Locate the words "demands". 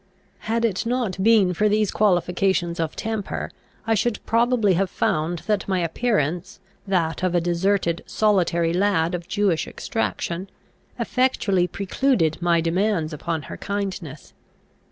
12.61-13.13